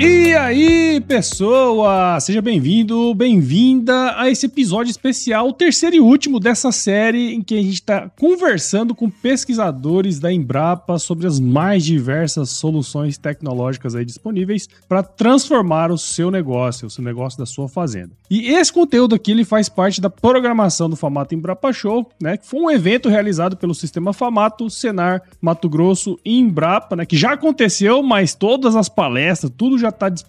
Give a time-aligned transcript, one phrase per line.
[0.00, 2.18] E aí, pessoa!
[2.20, 7.54] Seja bem-vindo, bem-vinda a esse episódio especial, o terceiro e último dessa série em que
[7.58, 14.04] a gente está conversando com pesquisadores da Embrapa sobre as mais diversas soluções tecnológicas aí
[14.04, 18.10] disponíveis para transformar o seu negócio, o seu negócio da sua fazenda.
[18.30, 22.36] E esse conteúdo aqui ele faz parte da programação do Famato Embrapa Show, né?
[22.36, 27.04] Que foi um evento realizado pelo Sistema Famato, Senar, Mato Grosso e Embrapa, né?
[27.04, 30.27] Que já aconteceu, mas todas as palestras, tudo já está disponível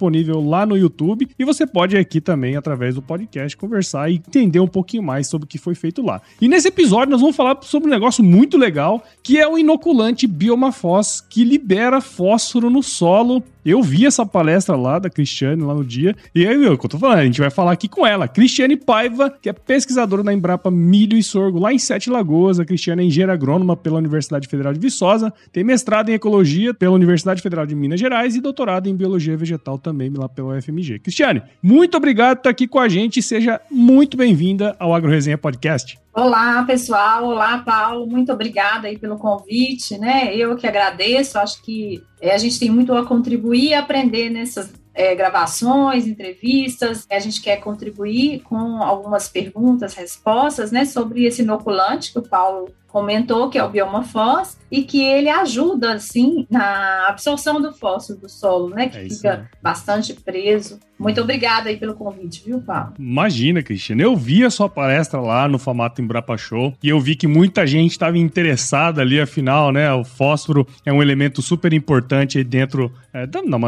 [0.49, 4.67] lá no YouTube e você pode aqui também, através do podcast, conversar e entender um
[4.67, 6.21] pouquinho mais sobre o que foi feito lá.
[6.39, 10.27] E nesse episódio nós vamos falar sobre um negócio muito legal, que é o inoculante
[10.27, 15.83] Biomafós, que libera fósforo no solo eu vi essa palestra lá da Cristiane lá no
[15.83, 18.27] dia, e aí, eu, que eu tô falando, a gente vai falar aqui com ela,
[18.27, 22.59] Cristiane Paiva, que é pesquisadora da Embrapa Milho e Sorgo lá em Sete Lagoas.
[22.59, 26.95] A Cristiane é engenheira agrônoma pela Universidade Federal de Viçosa, tem mestrado em ecologia pela
[26.95, 30.99] Universidade Federal de Minas Gerais e doutorado em biologia vegetal também lá pela UFMG.
[30.99, 35.37] Cristiane, muito obrigado por estar aqui com a gente seja muito bem-vinda ao Agro Resenha
[35.37, 35.99] Podcast.
[36.11, 37.25] Olá, pessoal.
[37.25, 38.07] Olá, Paulo.
[38.07, 40.35] Muito obrigada aí pelo convite, né?
[40.35, 41.37] Eu que agradeço.
[41.37, 47.05] Acho que é, a gente tem muito a contribuir e aprender nessas é, gravações, entrevistas.
[47.09, 52.69] A gente quer contribuir com algumas perguntas, respostas, né, sobre esse inoculante que o Paulo
[52.91, 58.19] comentou, que é o bioma fós, e que ele ajuda, assim, na absorção do fósforo
[58.19, 59.47] do solo, né, que é fica né?
[59.61, 60.79] bastante preso.
[60.97, 62.93] Muito obrigada aí pelo convite, viu, Paulo?
[62.99, 64.01] Imagina, Cristiano.
[64.01, 67.65] Eu vi a sua palestra lá no Famato Embrapa Show e eu vi que muita
[67.65, 72.91] gente estava interessada ali, afinal, né, o fósforo é um elemento super importante aí dentro
[73.13, 73.25] é,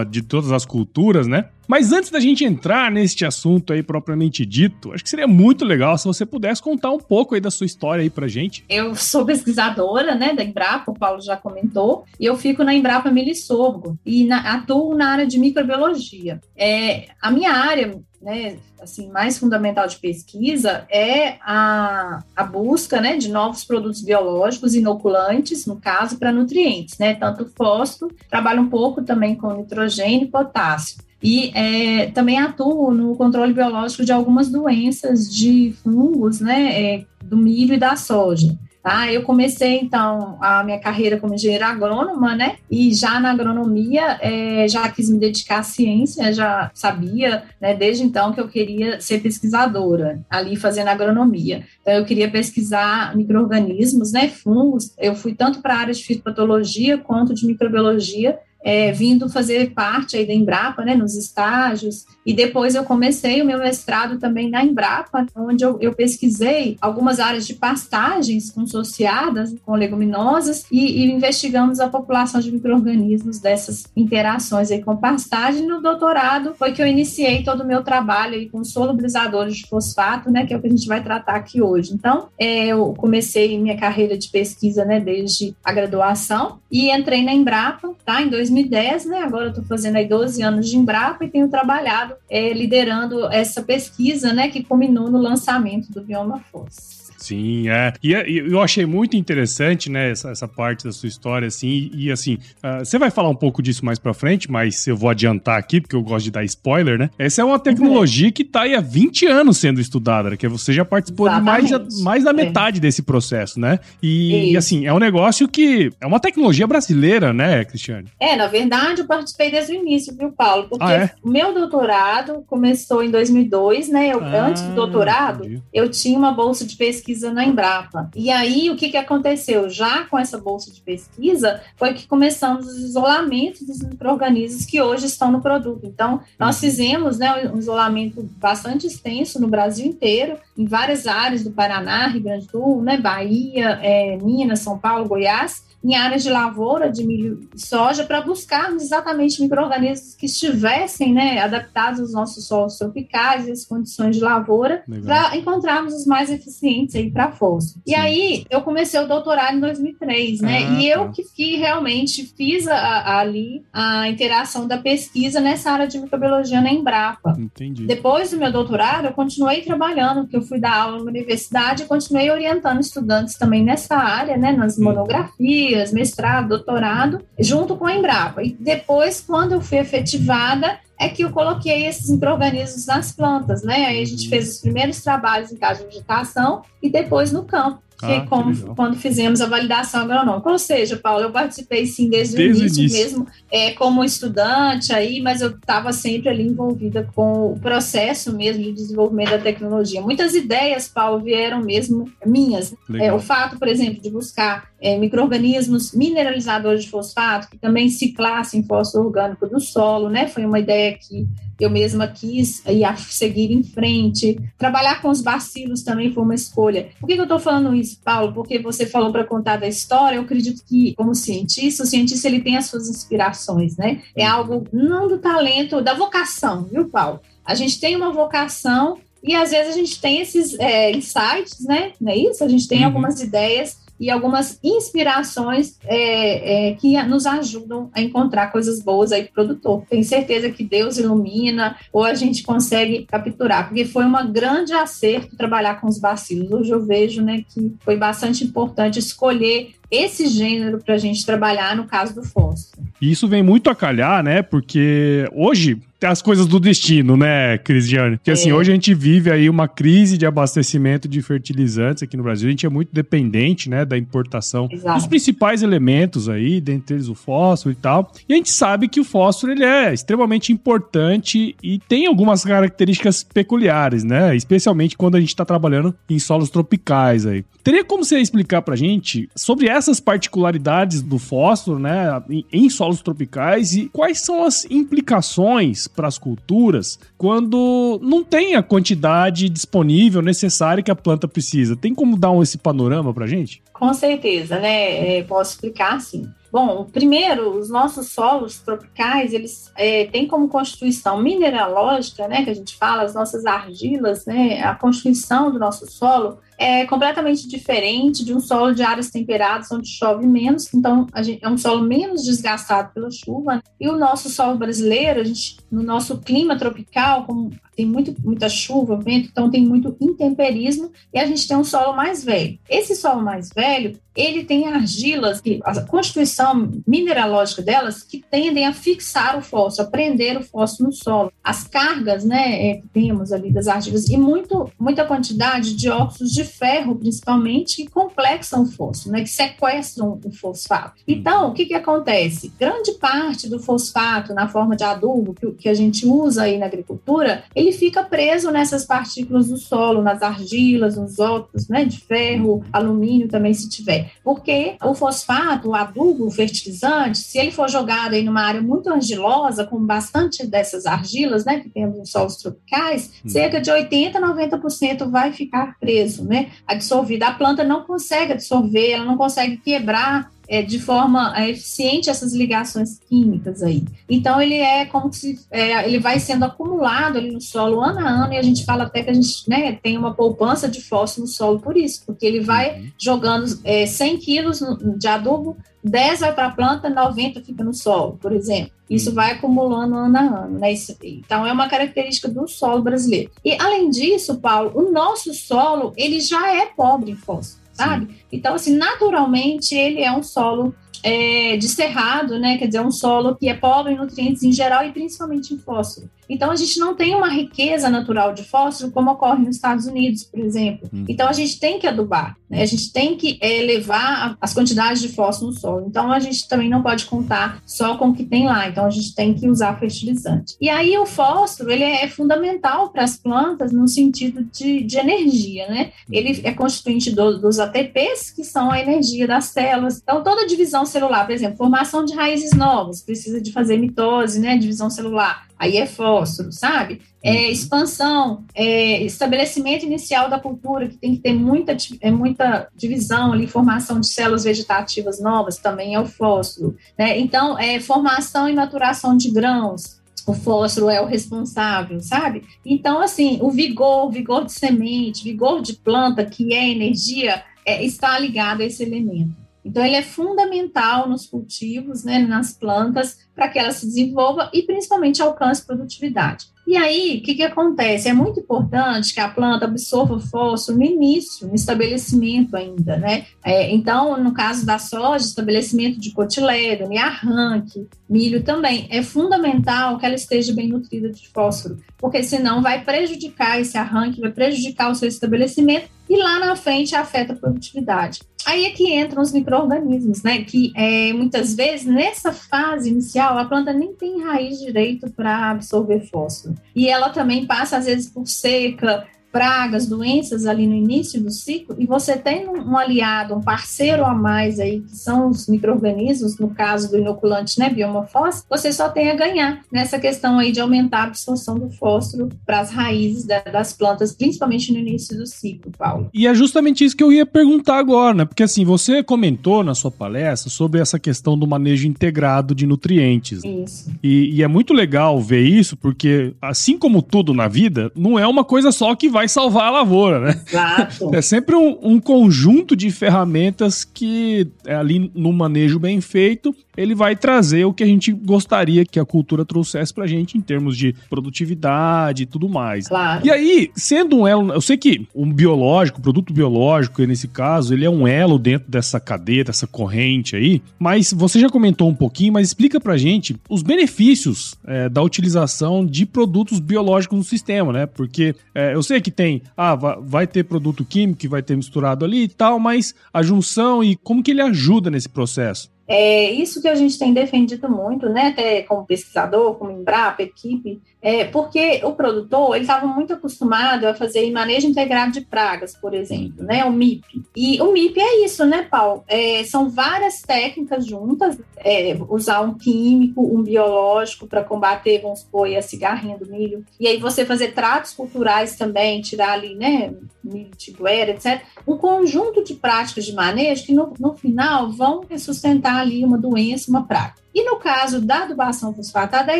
[0.09, 1.45] de todas as culturas, né?
[1.67, 5.97] Mas antes da gente entrar neste assunto aí propriamente dito, acho que seria muito legal
[5.97, 8.65] se você pudesse contar um pouco aí da sua história aí pra gente.
[8.67, 13.11] Eu sou pesquisadora, né, da Embrapa, o Paulo já comentou, e eu fico na Embrapa
[13.11, 16.39] Milho Sorgo e na, atuo na área de microbiologia.
[16.55, 23.17] É, a minha área né, assim, mais fundamental de pesquisa é a, a busca, né,
[23.17, 29.01] de novos produtos biológicos inoculantes, no caso, para nutrientes, né, tanto fósforo, trabalho um pouco
[29.01, 30.97] também com nitrogênio e potássio.
[31.21, 37.37] E é, também atuo no controle biológico de algumas doenças de fungos, né, é, do
[37.37, 38.57] milho e da soja.
[38.83, 39.11] Tá?
[39.11, 42.55] Eu comecei, então, a minha carreira como engenheira agrônoma, né?
[42.69, 48.03] E já na agronomia, é, já quis me dedicar à ciência, já sabia, né, desde
[48.03, 51.63] então, que eu queria ser pesquisadora, ali fazendo agronomia.
[51.81, 54.93] Então, eu queria pesquisar micro-organismos, né, fungos.
[54.97, 60.15] Eu fui tanto para a área de fitopatologia quanto de microbiologia, é, vindo fazer parte
[60.15, 64.63] aí da Embrapa, né, nos estágios, e depois eu comecei o meu mestrado também na
[64.63, 71.79] Embrapa, onde eu, eu pesquisei algumas áreas de pastagens consociadas com leguminosas e, e investigamos
[71.79, 75.65] a população de micro-organismos dessas interações aí com pastagem.
[75.65, 80.29] No doutorado foi que eu iniciei todo o meu trabalho aí com solubilizadores de fosfato,
[80.29, 81.93] né, que é o que a gente vai tratar aqui hoje.
[81.93, 87.33] Então, é, eu comecei minha carreira de pesquisa, né, desde a graduação e entrei na
[87.33, 91.49] Embrapa, tá, em 2010, né, agora estou fazendo aí 12 anos de Embrapa e tenho
[91.49, 97.00] trabalhado é, liderando essa pesquisa, né, que culminou no lançamento do Bioma Force.
[97.21, 97.93] Sim, é.
[98.01, 102.11] E, e, eu achei muito interessante, né, essa, essa parte da sua história, assim, e,
[102.11, 105.57] assim, uh, você vai falar um pouco disso mais pra frente, mas eu vou adiantar
[105.57, 107.09] aqui, porque eu gosto de dar spoiler, né?
[107.17, 108.31] Essa é uma tecnologia uhum.
[108.31, 112.01] que tá aí há 20 anos sendo estudada, né, que você já participou de mais,
[112.01, 112.33] mais da é.
[112.33, 112.81] metade é.
[112.81, 113.79] desse processo, né?
[114.01, 118.07] E, e, assim, é um negócio que é uma tecnologia brasileira, né, Cristiane?
[118.19, 120.67] É, na verdade, eu participei desde o início, viu, Paulo?
[120.67, 121.11] Porque ah, é?
[121.23, 124.09] o meu doutorado começou em 2002, né?
[124.11, 128.09] Eu, ah, antes do doutorado, eu tinha uma bolsa de pesquisa pesquisa na Embrapa.
[128.15, 129.69] E aí, o que, que aconteceu?
[129.69, 135.05] Já com essa bolsa de pesquisa, foi que começamos os isolamentos dos micro-organismos que hoje
[135.05, 135.85] estão no produto.
[135.85, 136.61] Então, nós uhum.
[136.61, 142.23] fizemos né, um isolamento bastante extenso no Brasil inteiro, em várias áreas do Paraná, Rio
[142.23, 147.05] Grande do Sul, né, Bahia, é, Minas, São Paulo, Goiás, em áreas de lavoura de
[147.05, 153.47] milho e soja para buscarmos exatamente micro-organismos que estivessem né, adaptados aos nossos solos tropicais
[153.47, 157.81] e as condições de lavoura para encontrarmos os mais eficientes aí para fósforo.
[157.85, 160.57] E aí eu comecei o doutorado em 2003, né?
[160.57, 161.11] Ah, e eu tá.
[161.11, 166.61] que, que, realmente fiz a, a, ali a interação da pesquisa nessa área de microbiologia
[166.61, 167.35] na Embrapa.
[167.37, 167.85] Entendi.
[167.85, 171.85] Depois do meu doutorado, eu continuei trabalhando, porque eu fui dar aula na universidade e
[171.85, 174.51] continuei orientando estudantes também nessa área, né?
[174.51, 178.43] Nas monografias mestrado, doutorado, junto com a Embrapa.
[178.43, 183.85] E depois, quando eu fui efetivada, é que eu coloquei esses micro-organismos nas plantas, né?
[183.87, 187.81] Aí a gente fez os primeiros trabalhos em casa de vegetação e depois no campo.
[188.01, 190.49] Que, ah, como, que quando fizemos a validação agronômica.
[190.49, 194.91] Ou seja, Paulo, eu participei sim desde, desde o início, início, mesmo, é, como estudante
[194.91, 200.01] aí, mas eu estava sempre ali envolvida com o processo mesmo de desenvolvimento da tecnologia.
[200.01, 202.73] Muitas ideias, Paulo, vieram mesmo minhas.
[202.95, 208.63] É, o fato, por exemplo, de buscar é, micro-organismos mineralizadores de fosfato, que também ciclassem
[208.63, 210.27] fósforo orgânico do solo, né?
[210.27, 211.27] Foi uma ideia que
[211.63, 214.39] eu mesma quis ir seguir em frente.
[214.57, 216.89] Trabalhar com os bacilos também foi uma escolha.
[216.99, 218.33] Por que, que eu estou falando isso, Paulo?
[218.33, 222.41] Porque você falou para contar da história, eu acredito que, como cientista, o cientista ele
[222.41, 224.01] tem as suas inspirações, né?
[224.15, 227.19] É algo não do talento, da vocação, viu, Paulo?
[227.45, 231.93] A gente tem uma vocação e às vezes a gente tem esses é, insights, né?
[232.01, 232.43] Não é isso?
[232.43, 232.85] A gente tem uhum.
[232.85, 239.25] algumas ideias e algumas inspirações é, é, que nos ajudam a encontrar coisas boas aí
[239.25, 239.83] para o produtor.
[239.87, 245.37] Tenho certeza que Deus ilumina ou a gente consegue capturar, porque foi um grande acerto
[245.37, 246.51] trabalhar com os bacilos.
[246.51, 251.75] Hoje eu vejo né, que foi bastante importante escolher esse gênero para a gente trabalhar
[251.75, 252.81] no caso do fósforo.
[252.99, 254.41] E isso vem muito a calhar, né?
[254.41, 258.17] Porque hoje as coisas do destino, né, Cristiane?
[258.17, 258.53] Porque assim, é.
[258.53, 262.47] hoje a gente vive aí uma crise de abastecimento de fertilizantes aqui no Brasil.
[262.47, 264.97] A gente é muito dependente, né, da importação Exato.
[264.97, 268.11] dos principais elementos aí, dentre eles o fósforo e tal.
[268.27, 273.23] E a gente sabe que o fósforo ele é extremamente importante e tem algumas características
[273.23, 274.35] peculiares, né?
[274.35, 277.45] Especialmente quando a gente está trabalhando em solos tropicais aí.
[277.63, 282.21] Teria como você explicar pra gente sobre essas particularidades do fósforo, né,
[282.51, 288.63] em solos tropicais e quais são as implicações para as culturas quando não tem a
[288.63, 291.75] quantidade disponível necessária que a planta precisa?
[291.75, 293.61] Tem como dar um, esse panorama pra gente?
[293.73, 295.17] Com certeza, né?
[295.17, 296.27] É, posso explicar sim.
[296.51, 302.53] Bom, primeiro, os nossos solos tropicais, eles é, têm como constituição mineralógica, né, que a
[302.53, 308.35] gente fala, as nossas argilas, né, a constituição do nosso solo, é completamente diferente de
[308.35, 312.93] um solo de áreas temperadas, onde chove menos, então gente, é um solo menos desgastado
[312.93, 313.55] pela chuva.
[313.55, 313.61] Né?
[313.79, 318.47] E o nosso solo brasileiro, a gente, no nosso clima tropical, como tem muito, muita
[318.47, 322.59] chuva, vento, então tem muito intemperismo, e a gente tem um solo mais velho.
[322.69, 328.73] Esse solo mais velho, ele tem argilas, que, a constituição mineralógica delas, que tendem a
[328.73, 331.33] fixar o fósforo, a prender o fósforo no solo.
[331.43, 336.31] As cargas, né, é, que temos ali das argilas, e muito, muita quantidade de óxidos
[336.31, 341.01] de ferro, principalmente, que complexam o fósforo, né, que sequestram o fosfato.
[341.07, 342.51] Então, o que, que acontece?
[342.59, 346.65] Grande parte do fosfato, na forma de adubo, que, que a gente usa aí na
[346.65, 352.63] agricultura, ele fica preso nessas partículas do solo, nas argilas, nos óxidos né, de ferro,
[352.71, 354.11] alumínio também, se tiver.
[354.23, 358.89] Porque o fosfato, o adubo, o fertilizante, se ele for jogado aí numa área muito
[358.89, 363.29] argilosa, com bastante dessas argilas, né, que temos em solos tropicais, hum.
[363.29, 366.40] cerca de 80% a 90% vai ficar preso, né?
[366.65, 367.27] Absorvida.
[367.27, 372.33] A planta não consegue absorver, ela não consegue quebrar é, de forma é, eficiente essas
[372.33, 373.85] ligações químicas aí.
[374.09, 378.09] Então ele é como se é, ele vai sendo acumulado ali no solo ano a
[378.09, 381.21] ano e a gente fala até que a gente né, tem uma poupança de fósforo
[381.21, 382.91] no solo por isso, porque ele vai uhum.
[382.97, 384.61] jogando é, 100 quilos
[384.97, 388.73] de adubo, 10 vai para a planta, 90 fica no solo, por exemplo.
[388.89, 389.15] Isso uhum.
[389.15, 390.73] vai acumulando ano a ano, né?
[390.73, 393.31] Isso, então é uma característica do solo brasileiro.
[393.43, 398.07] E além disso, Paulo, o nosso solo ele já é pobre em fósforo sabe?
[398.07, 398.19] Sim.
[398.31, 402.57] Então, assim, naturalmente ele é um solo é, de cerrado, né?
[402.57, 406.09] Quer dizer, um solo que é pobre em nutrientes em geral e principalmente em fósforo.
[406.31, 410.23] Então, a gente não tem uma riqueza natural de fósforo como ocorre nos Estados Unidos,
[410.23, 410.89] por exemplo.
[410.93, 411.03] Hum.
[411.09, 412.61] Então, a gente tem que adubar, né?
[412.61, 415.85] a gente tem que é, elevar as quantidades de fósforo no solo.
[415.89, 418.69] Então, a gente também não pode contar só com o que tem lá.
[418.69, 420.55] Então, a gente tem que usar fertilizante.
[420.61, 425.67] E aí, o fósforo, ele é fundamental para as plantas no sentido de, de energia,
[425.67, 425.91] né?
[426.09, 429.99] Ele é constituinte do, dos ATPs, que são a energia das células.
[430.01, 434.57] Então, toda divisão celular, por exemplo, formação de raízes novas, precisa de fazer mitose, né?
[434.57, 437.01] Divisão celular aí é fósforo, sabe?
[437.23, 437.51] É, uhum.
[437.51, 443.45] expansão, é, estabelecimento inicial da cultura, que tem que ter muita, é, muita divisão ali,
[443.45, 446.75] formação de células vegetativas novas, também é o fósforo.
[446.97, 447.19] Né?
[447.19, 452.43] Então, é, formação e maturação de grãos, o fósforo é o responsável, sabe?
[452.65, 458.17] Então, assim, o vigor, vigor de semente, vigor de planta, que é energia, é, está
[458.17, 459.35] ligado a esse elemento.
[459.63, 464.63] Então, ele é fundamental nos cultivos, né, nas plantas, para que ela se desenvolva e
[464.63, 466.51] principalmente alcance produtividade.
[466.65, 468.07] E aí, o que, que acontece?
[468.07, 473.25] É muito importante que a planta absorva fósforo no início, no estabelecimento ainda, né?
[473.43, 478.87] É, então, no caso da soja, estabelecimento de cotilédone, arranque, milho também.
[478.91, 484.21] É fundamental que ela esteja bem nutrida de fósforo, porque senão vai prejudicar esse arranque,
[484.21, 488.19] vai prejudicar o seu estabelecimento e lá na frente afeta a produtividade.
[488.51, 490.43] Aí é que entram os micro-organismos, né?
[490.43, 496.01] Que é, muitas vezes, nessa fase inicial, a planta nem tem raiz direito para absorver
[496.09, 496.55] fósforo.
[496.75, 501.75] E ela também passa, às vezes, por seca, pragas, doenças ali no início do ciclo,
[501.79, 506.49] e você tem um, aliado, um parceiro a mais aí, que são os micro-organismos, no
[506.49, 510.59] caso do inoculante, né, bioma fósforo, você só tem a ganhar nessa questão aí de
[510.59, 515.25] aumentar a absorção do fósforo para as raízes da, das plantas, principalmente no início do
[515.25, 516.09] ciclo, Paulo.
[516.13, 519.73] E é justamente isso que eu ia perguntar agora, né, porque assim, você comentou na
[519.73, 523.43] sua palestra sobre essa questão do manejo integrado de nutrientes.
[523.43, 523.89] Isso.
[524.03, 528.27] E, e é muito legal ver isso, porque assim como tudo na vida, não é
[528.27, 530.41] uma coisa só que vai vai salvar a lavoura, né?
[530.47, 531.11] Exato.
[531.13, 536.95] É sempre um, um conjunto de ferramentas que, é, ali no manejo bem feito, ele
[536.95, 540.77] vai trazer o que a gente gostaria que a cultura trouxesse pra gente em termos
[540.77, 542.87] de produtividade e tudo mais.
[542.87, 543.25] Claro.
[543.25, 547.85] E aí, sendo um elo, eu sei que um biológico, produto biológico, nesse caso, ele
[547.85, 552.33] é um elo dentro dessa cadeia, dessa corrente aí, mas você já comentou um pouquinho,
[552.33, 557.85] mas explica pra gente os benefícios é, da utilização de produtos biológicos no sistema, né?
[557.85, 562.05] Porque é, eu sei que tem, ah, vai ter produto químico que vai ter misturado
[562.05, 565.69] ali e tal, mas a junção e como que ele ajuda nesse processo?
[565.93, 570.81] É isso que a gente tem defendido muito, né, até como pesquisador, como Embrapa, equipe,
[571.01, 575.93] é, porque o produtor ele estava muito acostumado a fazer manejo integrado de pragas, por
[575.93, 576.63] exemplo, né?
[576.63, 577.23] O MIP.
[577.35, 579.03] E o MIP é isso, né, Paulo?
[579.07, 585.53] É, são várias técnicas juntas, é, usar um químico, um biológico para combater, vamos supor,
[585.53, 586.63] a cigarrinha do milho.
[586.79, 589.93] E aí você fazer tratos culturais também, tirar ali, né,
[590.23, 591.41] milho tiguera, etc.
[591.67, 596.69] Um conjunto de práticas de manejo que no, no final vão sustentar ali uma doença,
[596.69, 597.21] uma praga.
[597.33, 599.39] E no caso da adubação fosfatada, é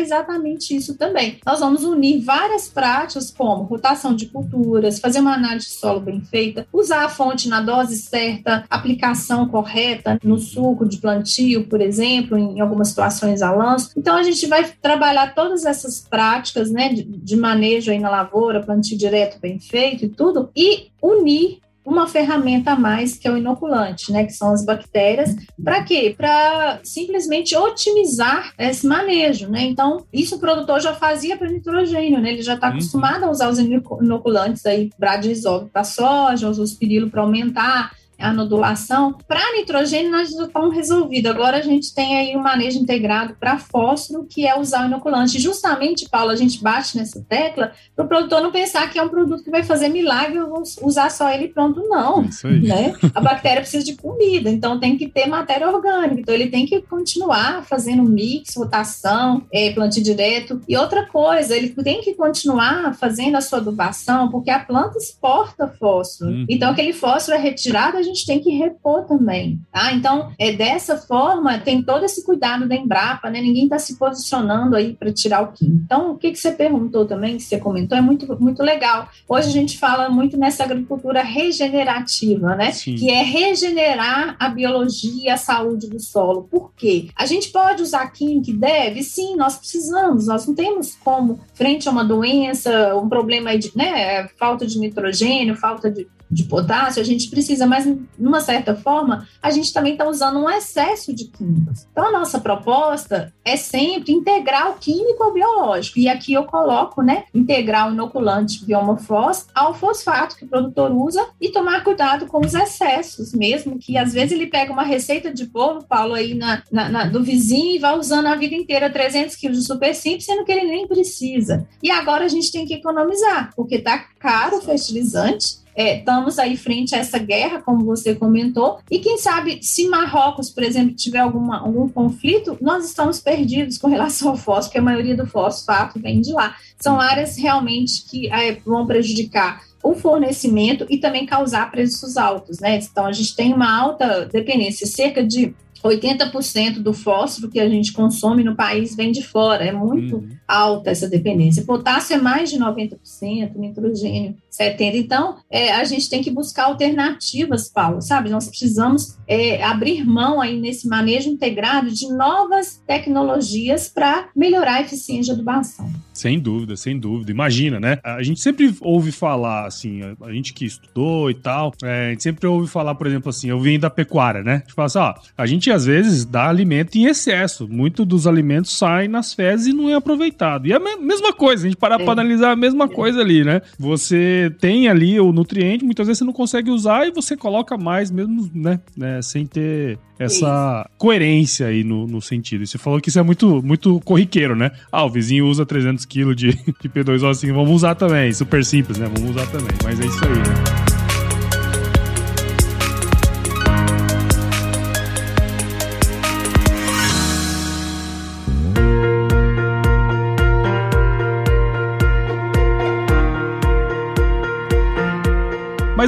[0.00, 1.38] exatamente isso também.
[1.44, 6.20] Nós vamos unir várias práticas, como rotação de culturas, fazer uma análise de solo bem
[6.22, 12.38] feita, usar a fonte na dose certa, aplicação correta no suco de plantio, por exemplo,
[12.38, 13.90] em algumas situações a lanço.
[13.96, 18.62] Então, a gente vai trabalhar todas essas práticas né, de, de manejo aí na lavoura,
[18.62, 23.36] plantio direto bem feito e tudo, e unir uma ferramenta a mais que é o
[23.36, 25.34] inoculante, né, que são as bactérias.
[25.62, 26.14] Para quê?
[26.16, 29.62] Para simplesmente otimizar esse manejo, né?
[29.64, 32.32] Então, isso o produtor já fazia para nitrogênio, né?
[32.32, 32.74] Ele já está uhum.
[32.74, 39.16] acostumado a usar os inoculantes aí, Bradisol para soja, os pirilo para aumentar a nodulação.
[39.26, 41.30] Para nitrogênio, nós já estamos resolvidos.
[41.30, 44.86] Agora a gente tem aí o um manejo integrado para fósforo, que é usar o
[44.86, 45.38] inoculante.
[45.38, 49.08] Justamente, Paulo, a gente bate nessa tecla para o produtor não pensar que é um
[49.08, 52.24] produto que vai fazer milagre, eu vou usar só ele pronto, não.
[52.44, 52.60] Aí.
[52.60, 52.94] Né?
[53.14, 56.20] A bactéria precisa de comida, então tem que ter matéria orgânica.
[56.20, 60.60] Então ele tem que continuar fazendo mix, rotação, é, plantio direto.
[60.68, 65.68] E outra coisa, ele tem que continuar fazendo a sua adubação, porque a planta exporta
[65.68, 66.30] fósforo.
[66.30, 66.46] Uhum.
[66.48, 69.92] Então aquele fósforo é retirado, a gente gente tem que repor também, tá?
[69.92, 73.40] Então, é dessa forma, tem todo esse cuidado da Embrapa, né?
[73.40, 75.82] Ninguém está se posicionando aí para tirar o químico.
[75.84, 79.08] Então, o que, que você perguntou também, que você comentou, é muito, muito legal.
[79.28, 82.72] Hoje a gente fala muito nessa agricultura regenerativa, né?
[82.72, 82.94] Sim.
[82.94, 86.48] Que é regenerar a biologia e a saúde do solo.
[86.50, 87.08] Por quê?
[87.16, 89.02] A gente pode usar químico que deve?
[89.02, 90.26] Sim, nós precisamos.
[90.26, 95.56] Nós não temos como, frente a uma doença, um problema de né, falta de nitrogênio,
[95.56, 99.92] falta de de potássio, a gente precisa, mas de uma certa forma, a gente também
[99.92, 101.86] está usando um excesso de químicos.
[101.90, 105.98] Então, a nossa proposta é sempre integrar o químico ao biológico.
[105.98, 111.26] E aqui eu coloco, né, integrar o inoculante biomofós ao fosfato que o produtor usa
[111.40, 115.46] e tomar cuidado com os excessos, mesmo que às vezes ele pega uma receita de
[115.46, 119.36] bolo, Paulo, aí na, na, na do vizinho e vai usando a vida inteira 300
[119.36, 121.66] quilos de super simples, sendo que ele nem precisa.
[121.82, 126.56] E agora a gente tem que economizar, porque tá caro o fertilizante é, estamos aí
[126.56, 131.18] frente a essa guerra, como você comentou, e quem sabe se Marrocos, por exemplo, tiver
[131.18, 135.98] alguma, algum conflito, nós estamos perdidos com relação ao fósforo, porque a maioria do fosfato
[136.00, 136.56] vem de lá.
[136.80, 142.76] São áreas realmente que é, vão prejudicar o fornecimento e também causar preços altos, né?
[142.76, 147.92] Então a gente tem uma alta dependência, cerca de 80% do fósforo que a gente
[147.92, 150.28] consome no país vem de fora, é muito uhum.
[150.52, 151.64] Alta essa dependência.
[151.64, 154.94] Potássio é mais de 90%, nitrogênio 70%.
[154.94, 158.28] Então, é, a gente tem que buscar alternativas, Paulo, sabe?
[158.28, 164.80] Nós precisamos é, abrir mão aí nesse manejo integrado de novas tecnologias para melhorar a
[164.82, 165.90] eficiência da adubação.
[166.12, 167.30] Sem dúvida, sem dúvida.
[167.30, 167.98] Imagina, né?
[168.04, 172.22] A gente sempre ouve falar, assim, a gente que estudou e tal, é, a gente
[172.22, 174.56] sempre ouve falar, por exemplo, assim, eu vim da pecuária, né?
[174.56, 177.66] A gente fala assim, ó, a gente às vezes dá alimento em excesso.
[177.66, 181.64] Muito dos alimentos saem nas fezes e não é aproveitado E é a mesma coisa,
[181.64, 182.04] a gente parar é.
[182.04, 183.62] para analisar a mesma coisa ali, né?
[183.78, 188.10] Você tem ali o nutriente, muitas vezes você não consegue usar e você coloca mais
[188.10, 188.80] mesmo, né?
[188.96, 190.98] né sem ter essa isso.
[190.98, 192.64] coerência aí no, no sentido.
[192.64, 194.70] E você falou que isso é muito, muito corriqueiro, né?
[194.90, 198.32] Ah, o vizinho usa 300 kg de, de P2O assim, vamos usar também.
[198.32, 199.10] Super simples, né?
[199.14, 199.76] Vamos usar também.
[199.82, 200.91] Mas é isso aí, né?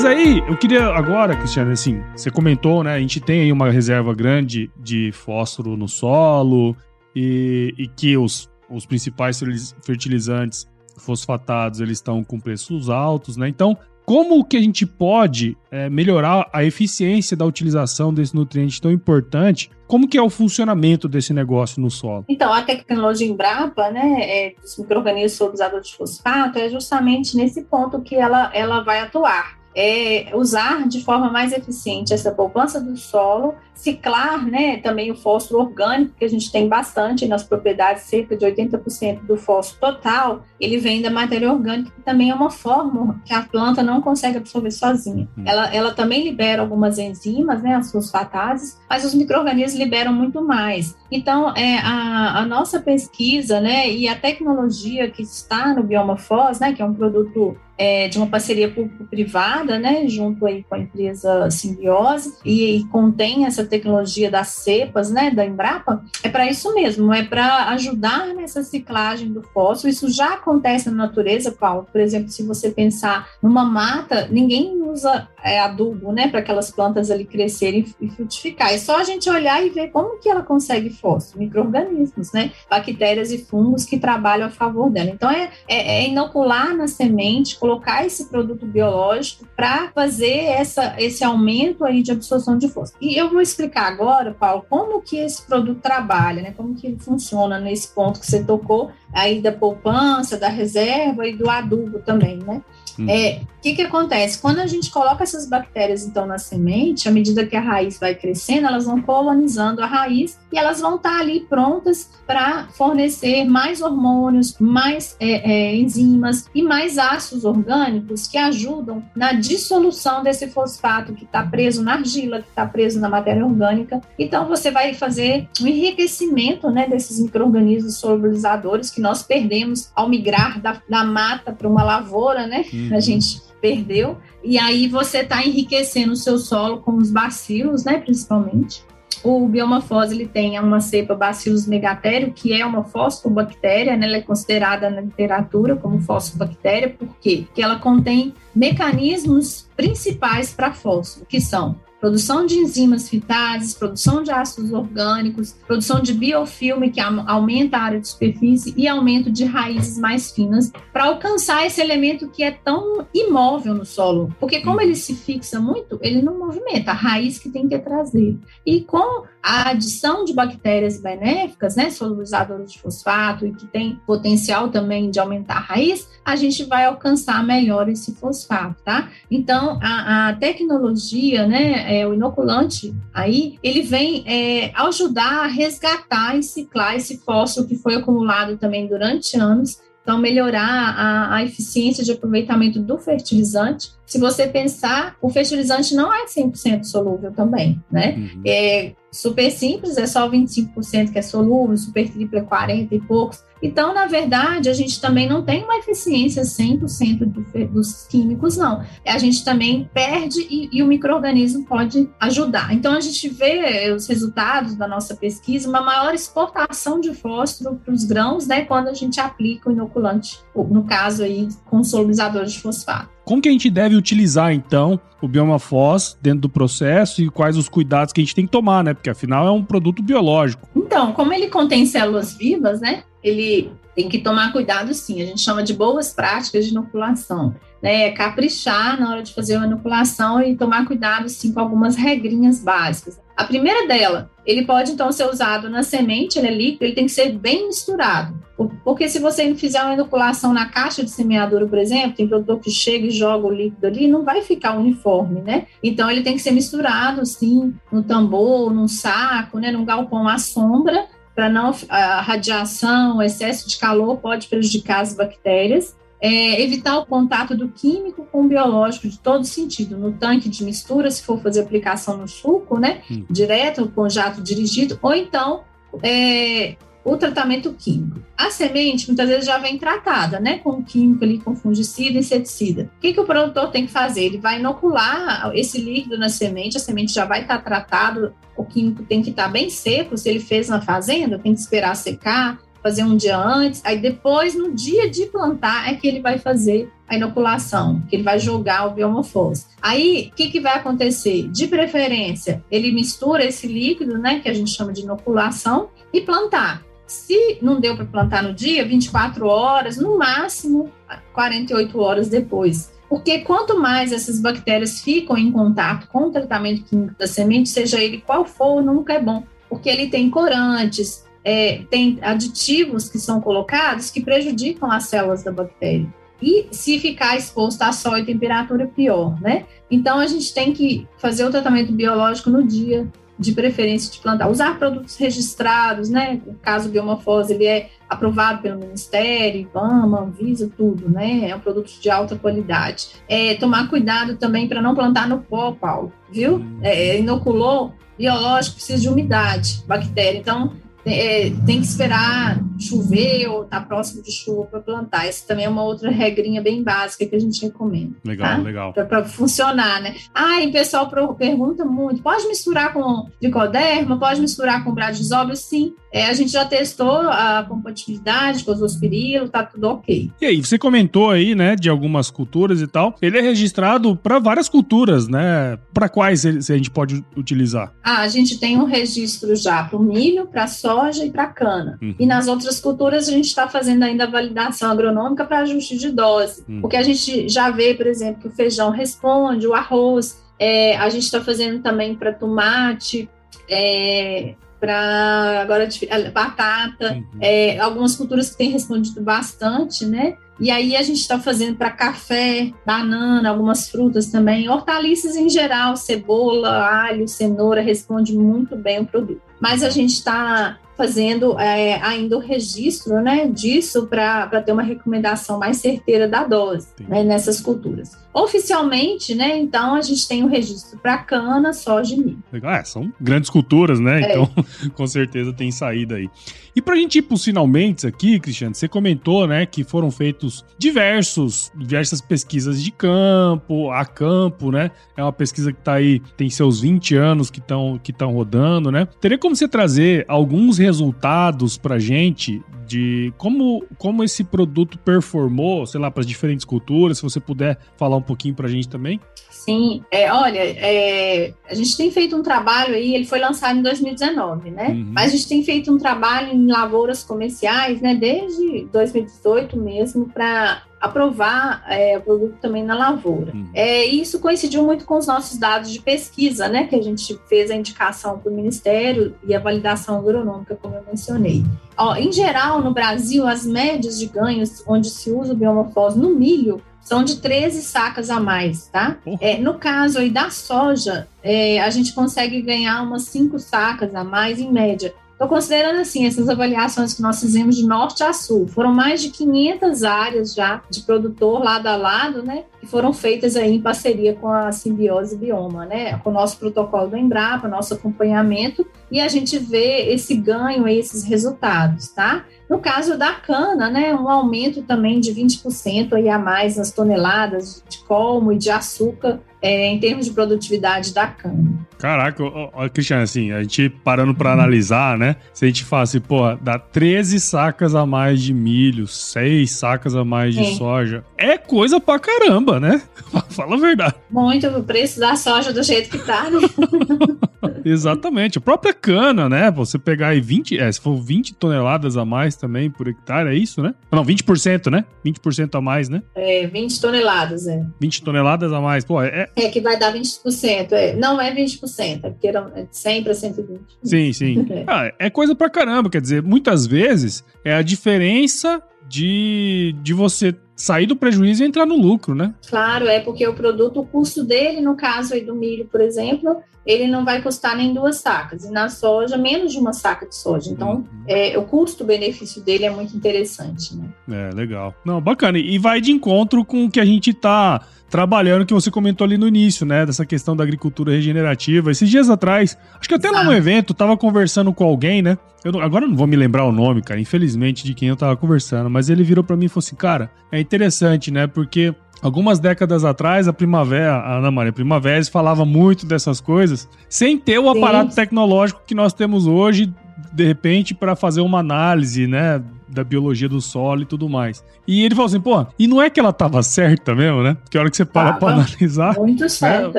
[0.05, 2.93] Mas aí, eu queria agora, Cristiano, assim, você comentou, né?
[2.93, 6.77] A gente tem aí uma reserva grande de fósforo no solo
[7.17, 9.43] e, e que os, os principais
[9.83, 13.49] fertilizantes fosfatados eles estão com preços altos, né?
[13.49, 18.93] Então, como que a gente pode é, melhorar a eficiência da utilização desse nutriente tão
[18.93, 19.71] importante?
[19.87, 22.27] Como que é o funcionamento desse negócio no solo?
[22.29, 28.15] Então, a tecnologia Embrapa, né, é, dos micro-organismos de fosfato, é justamente nesse ponto que
[28.15, 34.47] ela, ela vai atuar é, usar de forma mais eficiente essa poupança do solo, ciclar
[34.47, 39.23] né, também o fósforo orgânico, que a gente tem bastante nas propriedades, cerca de 80%
[39.23, 43.43] do fósforo total, ele vem da matéria orgânica, que também é uma forma que a
[43.43, 45.29] planta não consegue absorver sozinha.
[45.37, 45.43] Hum.
[45.45, 50.97] Ela, ela também libera algumas enzimas, né, as fosfatases, mas os micro-organismos liberam muito mais.
[51.11, 56.61] Então, é, a, a nossa pesquisa né, e a tecnologia que está no Bioma Foz,
[56.61, 60.79] né, que é um produto é, de uma parceria público-privada, né, junto aí com a
[60.79, 66.73] empresa Simbiose, e, e, contém essa tecnologia das cepas, né, da Embrapa, é para isso
[66.75, 69.89] mesmo, é para ajudar nessa ciclagem do fósforo.
[69.89, 71.87] Isso já acontece na natureza, Paulo.
[71.91, 77.11] Por exemplo, se você pensar numa mata, ninguém usa é, adubo, né, para aquelas plantas
[77.11, 78.73] ali crescerem e frutificar.
[78.73, 83.31] É só a gente olhar e ver como que ela consegue fósforo, micro-organismos, né, bactérias
[83.31, 85.11] e fungos que trabalham a favor dela.
[85.11, 91.25] Então, é, é, é inocular na semente, colocar esse produto biológico para fazer essa, esse
[91.25, 93.03] aumento aí de absorção de fósforo.
[93.03, 96.53] E eu vou explicar agora, Paulo, como que esse produto trabalha, né?
[96.55, 101.35] Como que ele funciona nesse ponto que você tocou aí da poupança, da reserva e
[101.37, 102.63] do adubo também, né?
[102.99, 103.07] Hum.
[103.09, 104.39] É, o que, que acontece?
[104.39, 108.15] Quando a gente coloca essas bactérias, então, na semente, à medida que a raiz vai
[108.15, 113.81] crescendo, elas vão colonizando a raiz e elas vão estar ali prontas para fornecer mais
[113.81, 121.15] hormônios, mais é, é, enzimas e mais ácidos orgânicos que ajudam na dissolução desse fosfato
[121.15, 124.01] que está preso na argila, que está preso na matéria orgânica.
[124.19, 130.59] Então, você vai fazer um enriquecimento né, desses micro-organismos solubilizadores que nós perdemos ao migrar
[130.61, 132.65] da, da mata para uma lavoura, né?
[132.73, 132.97] Uhum.
[132.97, 134.17] A gente perdeu.
[134.43, 138.83] E aí você está enriquecendo o seu solo com os bacilos, né, principalmente.
[139.23, 144.07] O biomafose ele tem uma cepa Bacillus megatério, que é uma fosfobactéria, né?
[144.07, 147.45] ela é considerada na literatura como fosfobactéria, por quê?
[147.47, 154.31] Porque ela contém mecanismos principais para fósforo, que são produção de enzimas fitases, produção de
[154.31, 159.97] ácidos orgânicos, produção de biofilme, que aumenta a área de superfície, e aumento de raízes
[159.97, 164.31] mais finas, para alcançar esse elemento que é tão imóvel no solo.
[164.39, 168.37] Porque, como ele se fixa muito, ele não movimenta, a raiz que tem que trazer.
[168.67, 174.71] E com a adição de bactérias benéficas, né, solubilizadoras de fosfato e que tem potencial
[174.71, 179.11] também de aumentar a raiz, a gente vai alcançar melhor esse fosfato, tá?
[179.31, 186.39] Então, a, a tecnologia, né, é, o inoculante aí, ele vem é, ajudar a resgatar
[186.39, 192.05] e ciclar esse fósforo que foi acumulado também durante anos então, melhorar a, a, eficiência
[192.05, 193.91] de aproveitamento do fertilizante.
[194.05, 198.15] Se você pensar, o fertilizante não é 100% solúvel também, né?
[198.15, 198.43] Uhum.
[198.47, 203.45] É super simples, é só 25% que é solúvel, super triplo é 40 e poucos.
[203.63, 208.85] Então, na verdade, a gente também não tem uma eficiência 100% do, dos químicos, não.
[209.07, 212.75] A gente também perde e, e o microorganismo pode ajudar.
[212.75, 217.95] Então, a gente vê os resultados da nossa pesquisa, uma maior exportação de fósforo para
[217.95, 222.61] os grãos, né, quando a gente aplica o inoculante, no caso aí, com solubilizadores de
[222.61, 223.14] fosfato.
[223.25, 227.57] Como que a gente deve utilizar, então, o bioma FOS dentro do processo e quais
[227.57, 228.93] os cuidados que a gente tem que tomar, né?
[228.93, 230.69] Porque afinal é um produto biológico.
[230.77, 233.05] Então, como ele contém células vivas, né?
[233.25, 235.23] ele tem que tomar cuidado sim.
[235.23, 237.55] A gente chama de boas práticas de inoculação.
[237.83, 238.09] Né?
[238.09, 242.63] É caprichar na hora de fazer a inoculação e tomar cuidado sim com algumas regrinhas
[242.63, 243.19] básicas.
[243.35, 247.07] A primeira dela, ele pode então ser usado na semente, ele é líquido, ele tem
[247.07, 248.43] que ser bem misturado.
[248.85, 252.71] Porque se você fizer uma inoculação na caixa de semeadura, por exemplo, tem produtor que
[252.71, 255.67] chega e joga o líquido ali, não vai ficar uniforme, né?
[255.83, 260.39] Então ele tem que ser misturado, sim, no tambor, num saco, né, num galpão à
[260.39, 265.97] sombra, para não a radiação, o excesso de calor pode prejudicar as bactérias.
[266.21, 270.65] É, evitar o contato do químico com o biológico de todo sentido, no tanque de
[270.65, 273.25] mistura, se for fazer aplicação no suco, né, hum.
[273.29, 275.65] direto com jato dirigido, ou então
[276.03, 278.21] é, o tratamento químico.
[278.37, 282.91] A semente muitas vezes já vem tratada, né, com químico ali, com fungicida, inseticida.
[282.97, 284.25] O que, que o produtor tem que fazer?
[284.25, 289.03] Ele vai inocular esse líquido na semente, a semente já vai estar tratada, o químico
[289.03, 293.03] tem que estar bem seco, se ele fez na fazenda, tem que esperar secar, fazer
[293.03, 297.17] um dia antes, aí depois, no dia de plantar, é que ele vai fazer a
[297.17, 299.65] inoculação, que ele vai jogar o biomorfose.
[299.81, 301.49] Aí, o que, que vai acontecer?
[301.49, 306.85] De preferência, ele mistura esse líquido, né, que a gente chama de inoculação, e plantar.
[307.07, 310.93] Se não deu para plantar no dia, 24 horas, no máximo
[311.33, 312.93] 48 horas depois.
[313.09, 317.99] Porque quanto mais essas bactérias ficam em contato com o tratamento químico da semente, seja
[317.99, 319.43] ele qual for, nunca é bom.
[319.69, 325.53] Porque ele tem corantes, é, tem aditivos que são colocados que prejudicam as células da
[325.53, 326.13] bactéria.
[326.43, 329.65] E se ficar exposto a sol e temperatura, pior, né?
[329.91, 334.49] Então, a gente tem que fazer o tratamento biológico no dia, de preferência de plantar.
[334.49, 336.41] Usar produtos registrados, né?
[336.47, 341.49] No caso biomorfose, ele é aprovado pelo Ministério, IBAMA, Anvisa, tudo, né?
[341.49, 343.09] É um produto de alta qualidade.
[343.29, 346.57] É, tomar cuidado também para não plantar no pó, Paulo, viu?
[346.57, 346.79] Hum.
[346.83, 350.39] É, inoculou, biológico precisa de umidade, bactéria.
[350.39, 350.73] Então,
[351.07, 355.27] é, tem que esperar chover ou estar tá próximo de chuva para plantar.
[355.27, 358.15] Essa também é uma outra regrinha bem básica que a gente recomenda.
[358.25, 358.63] Legal, tá?
[358.63, 358.93] legal.
[358.93, 360.15] Para funcionar, né?
[360.35, 364.19] Ah, e o pessoal pergunta muito: pode misturar com tricoderma?
[364.19, 365.57] Pode misturar com bradisóbio?
[365.57, 365.95] Sim.
[366.15, 370.31] É, a gente já testou a compatibilidade com os ospirilo, tá tudo ok.
[370.41, 373.17] E aí, você comentou aí, né, de algumas culturas e tal.
[373.21, 375.77] Ele é registrado para várias culturas, né?
[375.93, 377.93] Para quais a gente pode utilizar?
[378.01, 381.99] Ah, a gente tem um registro já para o milho, para soja e para cana.
[382.01, 382.15] Uhum.
[382.17, 386.13] E nas outras culturas a gente está fazendo ainda a validação agronômica para ajuste de
[386.13, 386.63] dose.
[386.69, 386.81] Uhum.
[386.81, 390.41] Porque a gente já vê, por exemplo, que o feijão responde, o arroz.
[390.61, 393.29] É, a gente está fazendo também para tomate,
[393.69, 395.89] é, para agora
[396.31, 397.25] batata, uhum.
[397.41, 400.37] é, algumas culturas que têm respondido bastante, né?
[400.61, 405.97] E aí a gente está fazendo para café, banana, algumas frutas também, hortaliças em geral,
[405.97, 409.43] cebola, alho, cenoura, responde muito bem o produto.
[409.61, 415.59] Mas a gente está fazendo é, ainda o registro né, disso para ter uma recomendação
[415.59, 418.17] mais certeira da dose né, nessas culturas.
[418.33, 422.43] Oficialmente, né, então a gente tem o registro para cana, soja e milho.
[422.53, 424.23] Legal, é, são grandes culturas, né?
[424.23, 424.31] É.
[424.31, 424.51] Então,
[424.95, 426.31] com certeza tem saída aí.
[426.77, 430.11] E para a gente ir para os finalmente aqui, Cristiano, você comentou, né, que foram
[430.11, 434.91] feitos diversos, diversas pesquisas de campo, a campo, né?
[435.17, 439.07] É uma pesquisa que está aí, tem seus 20 anos que estão que rodando, né?
[439.21, 446.01] Teria como você trazer alguns resultados para gente de como, como esse produto performou, sei
[446.01, 449.21] lá, para as diferentes culturas, se você puder falar um pouquinho para a gente também.
[449.51, 453.83] Sim, é, olha, é, a gente tem feito um trabalho aí, ele foi lançado em
[453.83, 454.89] 2019, né?
[454.89, 455.07] Uhum.
[455.13, 460.83] Mas a gente tem feito um trabalho em lavouras comerciais, né, desde 2018 mesmo, para
[461.01, 463.53] aprovar é, o produto também na lavoura.
[463.53, 463.69] Uhum.
[463.75, 467.71] É, isso coincidiu muito com os nossos dados de pesquisa, né, que a gente fez
[467.71, 471.63] a indicação para o Ministério e a validação agronômica, como eu mencionei.
[471.97, 476.31] Ó, em geral, no Brasil, as médias de ganhos onde se usa o biomorfose no
[476.35, 479.19] milho são de 13 sacas a mais, tá?
[479.39, 484.25] É, no caso aí da soja, é, a gente consegue ganhar umas 5 sacas a
[484.25, 485.15] mais em média.
[485.35, 488.69] Estou considerando assim essas avaliações que nós fizemos de norte a sul.
[488.69, 492.65] Foram mais de 500 áreas já de produtor lado a lado, né?
[492.81, 496.17] Que foram feitas aí em parceria com a Simbiose Bioma, né?
[496.19, 501.01] Com o nosso protocolo do Embrapa, nosso acompanhamento, e a gente vê esse ganho aí,
[501.01, 502.45] esses resultados, tá?
[502.71, 507.83] No caso da cana, né, um aumento também de 20% aí a mais nas toneladas
[507.89, 511.73] de colmo e de açúcar é, em termos de produtividade da cana.
[511.99, 515.37] Caraca, ó, ó, Cristiano, assim, a gente parando para analisar, né?
[515.55, 520.15] Se a gente fala assim, pô, dá 13 sacas a mais de milho, 6 sacas
[520.15, 520.75] a mais de é.
[520.75, 521.25] soja.
[521.39, 523.01] É coisa pra caramba, né?
[523.49, 524.15] Fala a verdade.
[524.31, 526.59] Muito, o preço da soja do jeito que tá, né?
[527.85, 528.59] Exatamente.
[528.59, 529.71] A própria cana, né?
[529.71, 533.55] Você pegar aí 20, é, se for 20 toneladas a mais também por hectare, é
[533.55, 533.95] isso, né?
[534.11, 535.05] Não, 20%, né?
[535.25, 536.23] 20% a mais, né?
[536.35, 537.85] É, 20 toneladas, é.
[538.01, 539.05] 20 toneladas a mais.
[539.05, 539.49] Pô, é.
[539.57, 540.93] É que vai dar 20%.
[540.93, 541.15] É.
[541.17, 543.81] Não é 20%, é porque era de 100 para 120.
[544.03, 544.67] Sim, sim.
[544.75, 544.85] É.
[544.87, 546.11] Ah, é coisa pra caramba.
[546.11, 551.87] Quer dizer, muitas vezes é a diferença de, de você sair do prejuízo e entrar
[551.87, 552.55] no lucro, né?
[552.69, 556.63] Claro, é porque o produto, o custo dele, no caso aí do milho, por exemplo,
[556.87, 558.65] ele não vai custar nem duas sacas.
[558.65, 560.71] E na soja, menos de uma saca de soja.
[560.71, 561.05] Então, uhum.
[561.27, 564.09] é, o custo-benefício dele é muito interessante, né?
[564.29, 564.95] É, legal.
[565.05, 565.59] Não, bacana.
[565.59, 569.39] E vai de encontro com o que a gente está trabalhando, que você comentou ali
[569.39, 570.05] no início, né?
[570.05, 571.91] Dessa questão da agricultura regenerativa.
[571.91, 575.39] Esses dias atrás, acho que até lá no evento, tava conversando com alguém, né?
[575.65, 578.37] Eu agora eu não vou me lembrar o nome, cara, infelizmente, de quem eu tava
[578.37, 581.47] conversando, mas ele virou para mim e falou assim: cara, é interessante, né?
[581.47, 587.37] Porque Algumas décadas atrás, a Primavera, a Ana Maria Primavera falava muito dessas coisas, sem
[587.37, 588.17] ter o aparato Sim.
[588.17, 589.93] tecnológico que nós temos hoje,
[590.33, 594.65] de repente, para fazer uma análise, né, da biologia do solo e tudo mais.
[594.89, 597.59] E ele falou assim, pô, e não é que ela tava certa mesmo, né?
[597.63, 599.19] Porque a hora que você para pra analisar.
[599.19, 599.99] Muito né, certa.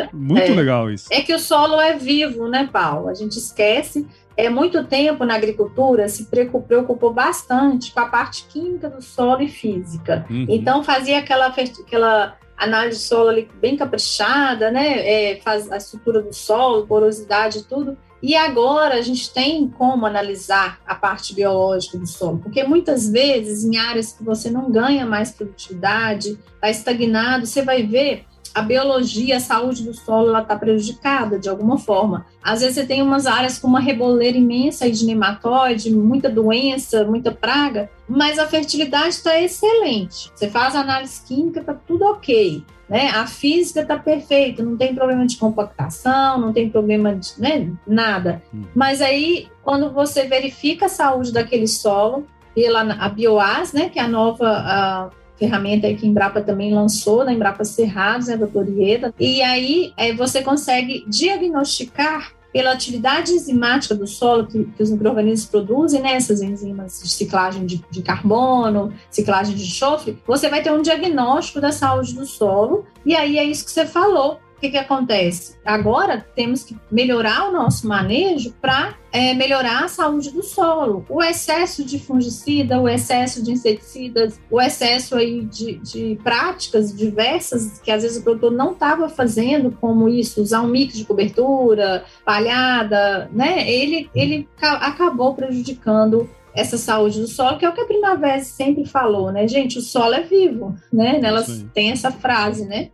[0.01, 0.55] É muito é.
[0.55, 1.07] legal isso.
[1.11, 3.07] É que o solo é vivo, né, Paulo?
[3.07, 8.89] A gente esquece é, muito tempo na agricultura se preocupou bastante com a parte química
[8.89, 10.25] do solo e física.
[10.29, 10.45] Uhum.
[10.49, 14.99] Então, fazia aquela, aquela análise de solo ali bem caprichada, né?
[15.07, 17.97] É, faz a estrutura do solo, porosidade e tudo.
[18.21, 23.63] E agora a gente tem como analisar a parte biológica do solo, porque muitas vezes
[23.63, 29.35] em áreas que você não ganha mais produtividade, está estagnado, você vai ver a biologia,
[29.35, 32.25] a saúde do solo, ela está prejudicada de alguma forma.
[32.41, 37.33] Às vezes você tem umas áreas com uma reboleira imensa de nematóide, muita doença, muita
[37.33, 40.31] praga, mas a fertilidade está excelente.
[40.33, 42.63] Você faz análise química, está tudo ok.
[42.87, 43.09] Né?
[43.09, 47.73] A física está perfeita, não tem problema de compactação, não tem problema de né?
[47.85, 48.41] nada.
[48.53, 48.61] Hum.
[48.73, 54.03] Mas aí, quando você verifica a saúde daquele solo, pela a Bioas, né, que é
[54.03, 59.13] a nova a, ferramenta que a Embrapa também lançou, na Embrapa Cerrados, né, doutor Ieda.
[59.19, 65.49] E aí é, você consegue diagnosticar pela atividade enzimática do solo que, que os micro-organismos
[65.49, 70.71] produzem, né, essas enzimas de ciclagem de, de, carbono, ciclagem de enxofre, você vai ter
[70.71, 74.77] um diagnóstico da saúde do solo, e aí é isso que você falou que, que
[74.77, 75.55] acontece?
[75.65, 81.05] Agora temos que melhorar o nosso manejo para é, melhorar a saúde do solo.
[81.09, 87.79] O excesso de fungicida, o excesso de inseticidas, o excesso aí de, de práticas diversas
[87.79, 92.03] que às vezes o produtor não estava fazendo, como isso, usar um mix de cobertura,
[92.23, 93.69] palhada, né?
[93.69, 98.85] Ele, ele acabou prejudicando essa saúde do solo, que é o que a Primavera sempre
[98.85, 99.47] falou, né?
[99.47, 101.19] Gente, o solo é vivo, né?
[101.21, 102.89] Elas têm essa frase, né?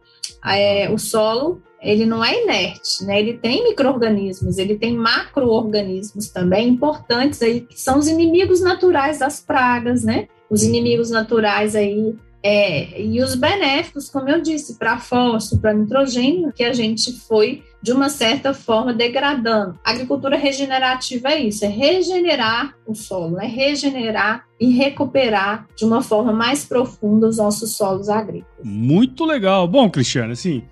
[0.46, 3.20] é, o solo ele não é inerte, né?
[3.20, 9.40] Ele tem micro-organismos, ele tem macro-organismos também importantes aí, que são os inimigos naturais das
[9.40, 10.28] pragas, né?
[10.48, 16.54] Os inimigos naturais aí é, e os benéficos, como eu disse, para fósforo, para nitrogênio,
[16.54, 19.80] que a gente foi, de uma certa forma, degradando.
[19.84, 26.02] A agricultura regenerativa é isso, é regenerar o solo, é regenerar e recuperar de uma
[26.02, 28.51] forma mais profunda os nossos solos agrícolas.
[28.64, 29.68] Muito legal.
[29.68, 30.64] Bom, Cristiano, assim,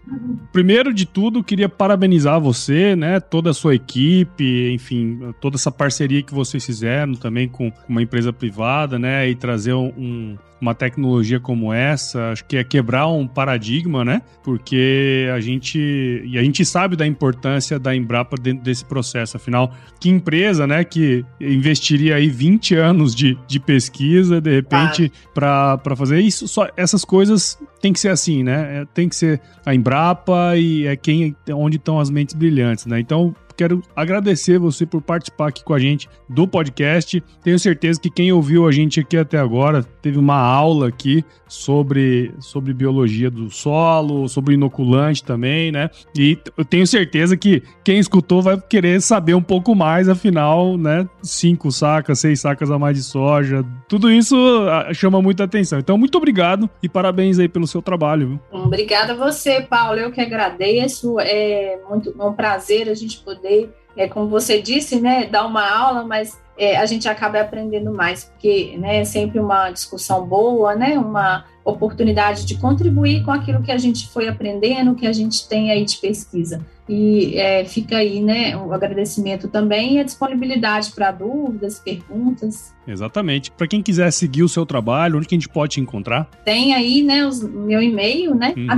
[0.51, 6.21] primeiro de tudo, queria parabenizar você, né, toda a sua equipe, enfim, toda essa parceria
[6.21, 11.71] que vocês fizeram também com uma empresa privada, né, e trazer um, uma tecnologia como
[11.71, 14.21] essa, acho que é quebrar um paradigma, né?
[14.43, 15.79] Porque a gente
[16.25, 20.83] e a gente sabe da importância da Embrapa dentro desse processo, afinal, que empresa, né,
[20.83, 25.77] que investiria aí 20 anos de, de pesquisa, de repente, ah.
[25.81, 28.81] para fazer isso, só essas coisas tem que ser assim, né?
[28.81, 32.99] É, tem que ser a Embrapa e é quem onde estão as mentes brilhantes, né?
[32.99, 37.21] Então, quero agradecer você por participar aqui com a gente do podcast.
[37.43, 42.31] Tenho certeza que quem ouviu a gente aqui até agora teve uma aula aqui sobre,
[42.39, 45.89] sobre biologia do solo, sobre inoculante também, né?
[46.17, 51.05] E eu tenho certeza que quem escutou vai querer saber um pouco mais, afinal, né?
[51.21, 54.37] Cinco sacas, seis sacas a mais de soja, tudo isso
[54.69, 55.79] ah, chama muita atenção.
[55.79, 58.39] Então, muito obrigado e parabéns aí pelo seu trabalho.
[58.51, 59.99] Obrigada a você, Paulo.
[59.99, 61.19] Eu que agradeço.
[61.19, 65.67] É muito um prazer a gente poder poder, é, como você disse, né, dar uma
[65.67, 70.75] aula, mas é, a gente acaba aprendendo mais, porque né, é sempre uma discussão boa,
[70.75, 75.47] né, uma oportunidade de contribuir com aquilo que a gente foi aprendendo, que a gente
[75.47, 76.65] tem aí de pesquisa.
[76.87, 82.73] E é, fica aí, né, o agradecimento também e a disponibilidade para dúvidas, perguntas.
[82.87, 83.51] Exatamente.
[83.51, 86.27] Para quem quiser seguir o seu trabalho, onde que a gente pode te encontrar?
[86.43, 88.71] Tem aí, né, o meu e-mail, né, uhum.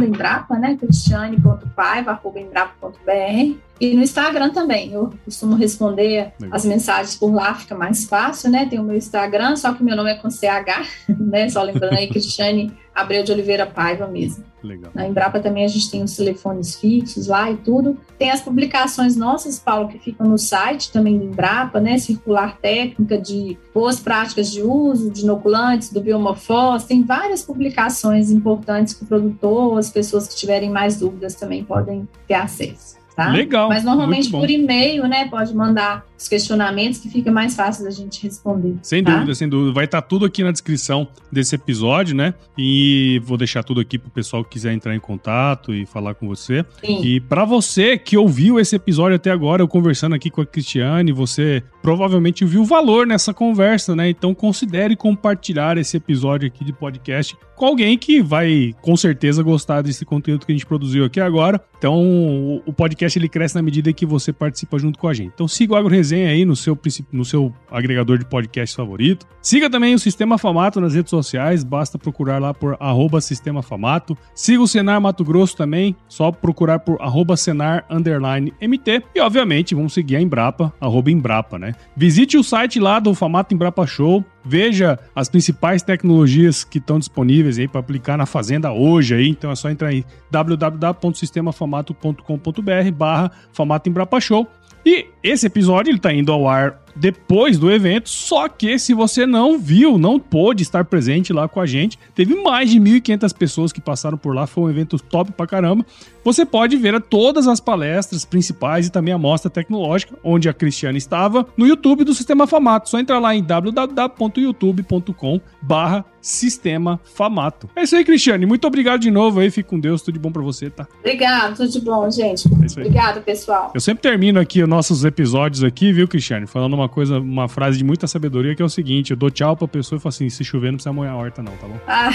[0.60, 4.92] né, cristiane.paiva.embrapa.br e no Instagram também.
[5.04, 6.56] Eu costumo responder Legal.
[6.56, 8.66] as mensagens por lá, fica mais fácil, né?
[8.66, 11.50] Tem o meu Instagram, só que meu nome é com CH, né?
[11.50, 14.44] Só lembrando aí, Cristiane Abreu de Oliveira Paiva mesmo.
[14.62, 14.92] Legal.
[14.94, 17.98] Na Embrapa também a gente tem os telefones fixos lá e tudo.
[18.18, 21.98] Tem as publicações nossas, Paulo, que ficam no site também do Embrapa, né?
[21.98, 26.86] Circular técnica de boas práticas de uso, de inoculantes, do biomorfose.
[26.86, 32.08] Tem várias publicações importantes que o produtor, as pessoas que tiverem mais dúvidas também podem
[32.28, 33.00] ter acesso.
[33.22, 33.32] Tá?
[33.32, 33.70] Legal.
[33.70, 35.28] Mas normalmente por e-mail, né?
[35.30, 38.76] Pode mandar os questionamentos que fica mais fácil da gente responder.
[38.82, 39.14] Sem tá?
[39.14, 39.72] dúvida, sem dúvida.
[39.72, 42.34] Vai estar tá tudo aqui na descrição desse episódio, né?
[42.58, 46.28] E vou deixar tudo aqui pro pessoal que quiser entrar em contato e falar com
[46.28, 46.66] você.
[46.84, 47.02] Sim.
[47.04, 51.12] E para você que ouviu esse episódio até agora, eu conversando aqui com a Cristiane,
[51.12, 54.10] você provavelmente viu valor nessa conversa, né?
[54.10, 59.84] Então considere compartilhar esse episódio aqui de podcast com alguém que vai com certeza gostar
[59.84, 61.64] desse conteúdo que a gente produziu aqui agora.
[61.78, 65.32] Então, o podcast ele cresce na medida que você participa junto com a gente.
[65.36, 66.76] Então, siga o Agro Resenha aí no seu,
[67.12, 69.28] no seu agregador de podcast favorito.
[69.44, 74.18] Siga também o Sistema Famato nas redes sociais, basta procurar lá por arroba Sistema Famato.
[74.34, 79.04] Siga o Senar Mato Grosso também, só procurar por arroba Senar underline MT.
[79.14, 81.76] E, obviamente, vamos seguir a Embrapa, arroba Embrapa, né?
[81.96, 87.60] Visite o site lá do Famato Embrapa Show, Veja as principais tecnologias que estão disponíveis
[87.60, 89.30] aí para aplicar na fazenda hoje aí.
[89.30, 94.48] Então é só entrar em www.sistemafamato.com.br barra Famato Embrapa Show.
[94.86, 99.26] E esse episódio ele está indo ao ar depois do evento, só que se você
[99.26, 103.72] não viu, não pôde estar presente lá com a gente, teve mais de 1.500 pessoas
[103.72, 105.86] que passaram por lá, foi um evento top pra caramba.
[106.24, 111.00] Você pode ver todas as palestras principais e também a mostra tecnológica, onde a Cristiane
[111.00, 112.90] estava, no YouTube do Sistema Famato.
[112.90, 117.68] Só entrar lá em www.youtube.com barra Sistema Famato.
[117.76, 118.46] É isso aí, Cristiane.
[118.46, 119.50] Muito obrigado de novo aí.
[119.50, 120.04] Fique com Deus.
[120.04, 120.88] Tudo de bom pra você, tá?
[121.00, 122.48] Obrigado, tudo de bom, gente.
[122.48, 123.72] É Obrigado, pessoal.
[123.74, 126.46] Eu sempre termino aqui os nossos episódios aqui, viu, Cristiane?
[126.46, 129.56] Falando uma coisa, uma frase de muita sabedoria que é o seguinte: eu dou tchau
[129.56, 131.80] pra pessoa e falo assim: se chover, não precisa molhar a horta, não, tá bom?
[131.88, 132.12] Ah,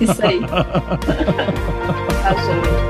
[0.00, 0.40] isso aí.
[2.22, 2.89] tá.